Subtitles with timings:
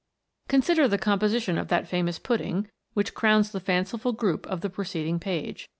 [0.47, 5.19] Consider the composition of that famous pudding which crowns the fanciful group on the preceding
[5.19, 5.69] page.